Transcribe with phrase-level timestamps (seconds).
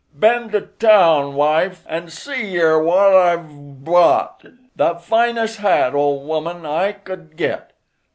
[0.15, 6.91] Ben to town, wife, an' see yer wat I've brought—the fines' hat, ole woman, I
[6.93, 7.71] could git.